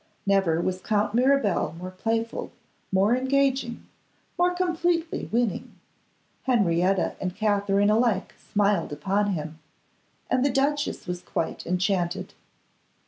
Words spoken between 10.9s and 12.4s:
was quite enchanted.